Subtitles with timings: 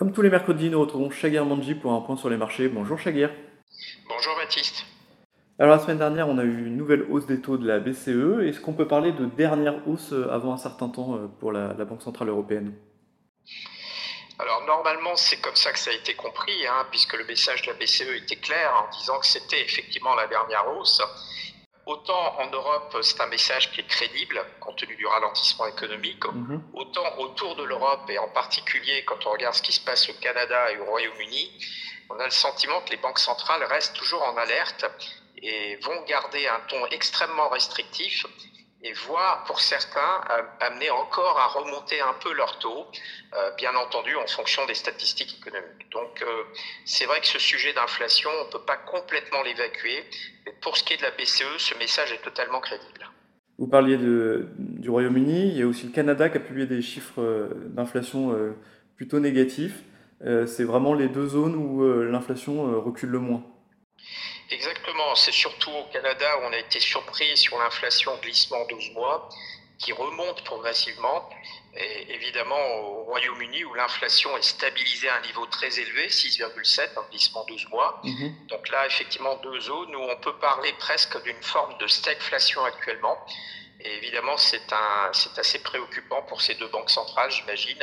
[0.00, 2.68] Comme tous les mercredis, nous retrouvons Shagir Manji pour un point sur les marchés.
[2.68, 3.30] Bonjour Shagir.
[4.08, 4.86] Bonjour Baptiste.
[5.58, 8.40] Alors la semaine dernière, on a eu une nouvelle hausse des taux de la BCE.
[8.48, 11.74] Est-ce qu'on peut parler de dernière hausse euh, avant un certain temps euh, pour la,
[11.74, 12.72] Banque Centrale Européenne?
[14.38, 17.66] Alors normalement c'est comme ça que ça a été compris, hein, puisque le message de
[17.66, 21.02] la BCE était clair en disant que c'était effectivement la dernière hausse.
[21.90, 26.62] Autant en Europe, c'est un message qui est crédible compte tenu du ralentissement économique, mhm.
[26.72, 30.12] autant autour de l'Europe et en particulier quand on regarde ce qui se passe au
[30.20, 31.50] Canada et au Royaume-Uni,
[32.08, 34.86] on a le sentiment que les banques centrales restent toujours en alerte
[35.42, 38.24] et vont garder un ton extrêmement restrictif
[38.82, 40.20] et voire pour certains
[40.60, 42.86] amener encore à remonter un peu leur taux,
[43.34, 45.90] euh, bien entendu en fonction des statistiques économiques.
[45.90, 46.44] Donc euh,
[46.86, 50.04] c'est vrai que ce sujet d'inflation, on ne peut pas complètement l'évacuer,
[50.60, 53.08] pour ce qui est de la BCE, ce message est totalement crédible.
[53.58, 56.80] Vous parliez de, du Royaume-Uni, il y a aussi le Canada qui a publié des
[56.80, 58.34] chiffres euh, d'inflation
[58.96, 59.82] plutôt négatifs.
[60.22, 63.42] c'est vraiment les deux zones où l'inflation recule le moins.
[64.50, 69.28] Exactement, c'est surtout au Canada où on a été surpris sur l'inflation glissement 12 mois
[69.80, 71.28] qui remonte progressivement.
[71.74, 77.02] Et évidemment, au Royaume-Uni, où l'inflation est stabilisée à un niveau très élevé, 6,7 en
[77.10, 78.00] glissement 12 mois.
[78.04, 78.46] Mhm.
[78.48, 83.16] Donc là, effectivement, deux zones où on peut parler presque d'une forme de stagflation actuellement.
[83.80, 84.72] Et évidemment, c'est
[85.38, 87.82] assez préoccupant pour ces deux banques centrales, j'imagine.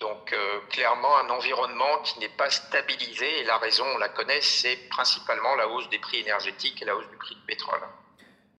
[0.00, 4.40] Donc euh, clairement un environnement qui n'est pas stabilisé et la raison, on la connaît,
[4.40, 7.80] c'est principalement la hausse des prix énergétiques et la hausse du prix du pétrole.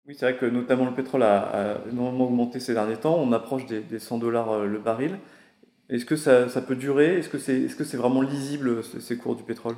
[0.07, 3.17] Oui, c'est vrai que notamment le pétrole a, énormément augmenté ces derniers temps.
[3.17, 5.19] On approche des, 100 dollars euh, le baril.
[5.89, 7.19] Est-ce que ça, peut durer?
[7.19, 9.77] Est-ce que c'est est -ce c'est vraiment lisible ces cours du pétrole?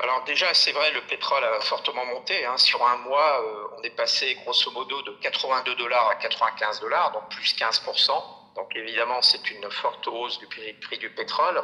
[0.00, 2.44] Alors déjà, c'est vrai, le pétrole a fortement monté.
[2.46, 2.56] Hein.
[2.56, 7.12] Sur un mois, euh, on est passé grosso modo de 82 dollars à 95 dollars,
[7.12, 8.12] donc plus 15%.
[8.54, 11.62] Donc évidemment, c'est une forte hausse du prix, du pétrole.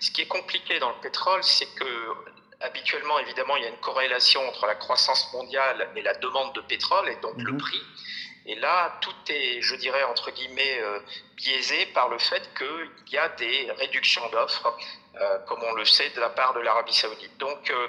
[0.00, 1.84] Ce qui est compliqué dans le pétrole, c'est que
[2.62, 6.60] habituellement, évidemment, il y a une corrélation entre la croissance mondiale et la demande de
[6.60, 7.58] pétrole et donc le mhm.
[7.58, 7.82] prix.
[8.46, 10.98] Et là, tout est, je dirais, entre guillemets, euh,
[11.36, 14.76] biaisé par le fait qu'il y a des réductions d'offres,
[15.20, 17.36] euh, comme on le sait, de la part de l'Arabie saoudite.
[17.38, 17.88] Donc, euh,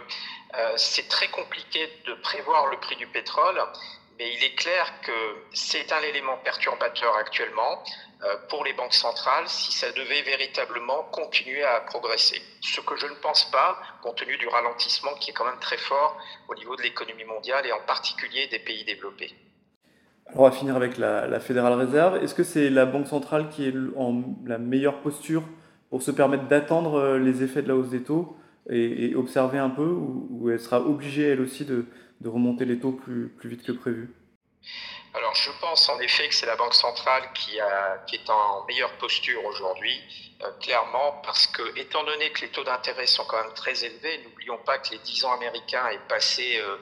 [0.78, 3.59] c'est très compliqué de prévoir le prix du pétrole.
[4.19, 5.12] Mais il est clair que
[5.53, 7.84] c'est un élément perturbateur actuellement
[8.24, 12.41] euh, pour les banques centrales si ça devait véritablement continuer à progresser.
[12.62, 15.78] Ce que je ne pense pas, compte tenu du ralentissement qui est quand même très
[15.78, 19.34] fort au niveau de l'économie mondiale et en particulier des pays développés.
[20.35, 22.23] on va finir avec la, la Fédérale Réserve.
[22.23, 25.44] Est-ce que c'est la Banque centrale qui est en la meilleure posture
[25.90, 28.38] pour se permettre d'attendre euh, les effets de la hausse des taux
[28.69, 31.85] et, observer un peu, ou elle sera obligée elle aussi de,
[32.24, 34.09] remonter les taux plus vite que prévu?
[35.33, 38.66] Alors je pense en effet que c'est la Banque centrale qui, a, qui est en
[38.66, 39.99] meilleure posture aujourd'hui,
[40.44, 44.19] euh, clairement, parce que étant donné que les taux d'intérêt sont quand même très élevés,
[44.23, 46.77] n'oublions pas que les 10 ans américains est passé euh,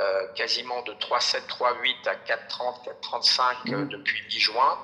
[0.00, 3.88] euh, quasiment de 3,7, 3,8 à 4,30, 4,35 mmh.
[3.88, 4.78] depuis mi-juin.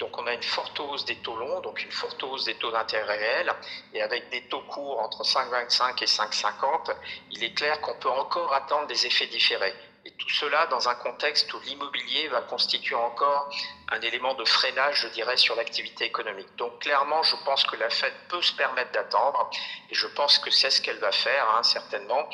[0.00, 2.72] Donc on a une forte hausse des taux longs, donc une forte hausse des taux
[2.72, 3.52] d'intérêt réels,
[3.92, 6.96] et avec des taux courts entre 5,25 et 5,50,
[7.30, 9.74] il est clair qu'on peut encore attendre des effets différés.
[10.06, 13.48] Et tout cela dans un contexte où l'immobilier va constituer encore
[13.88, 16.54] un élément de freinage, je dirais, sur l'activité économique.
[16.56, 19.48] Donc clairement, je pense que la Fed peut se permettre d'attendre,
[19.90, 22.28] et je pense que c'est ce qu'elle va faire, hein, certainement,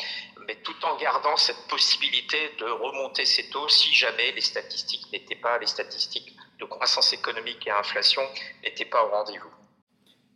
[0.47, 5.37] mais tout en gardant cette possibilité de remonter ses taux si jamais les statistiques n'étaient
[5.37, 8.23] pas, les statistiques de croissance économique et inflation
[8.65, 9.51] n'étaient pas au rendez-vous.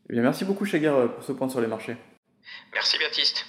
[0.09, 1.97] Eh bien, merci beaucoup, Chagar, pour ce point sur les marchés.
[2.73, 3.47] Merci, Baptiste.